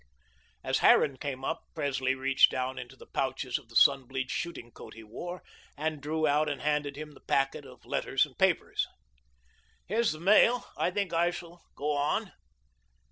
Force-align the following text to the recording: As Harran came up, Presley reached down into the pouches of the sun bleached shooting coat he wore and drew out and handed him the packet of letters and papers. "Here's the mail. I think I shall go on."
As 0.63 0.79
Harran 0.79 1.17
came 1.17 1.45
up, 1.45 1.61
Presley 1.75 2.15
reached 2.15 2.49
down 2.49 2.79
into 2.79 2.95
the 2.95 3.05
pouches 3.05 3.59
of 3.59 3.69
the 3.69 3.75
sun 3.75 4.05
bleached 4.07 4.31
shooting 4.35 4.71
coat 4.71 4.95
he 4.95 5.03
wore 5.03 5.43
and 5.77 6.01
drew 6.01 6.25
out 6.25 6.49
and 6.49 6.59
handed 6.59 6.95
him 6.95 7.11
the 7.11 7.19
packet 7.19 7.65
of 7.67 7.85
letters 7.85 8.25
and 8.25 8.35
papers. 8.35 8.87
"Here's 9.85 10.11
the 10.11 10.19
mail. 10.19 10.65
I 10.75 10.89
think 10.89 11.13
I 11.13 11.29
shall 11.29 11.61
go 11.75 11.91
on." 11.91 12.31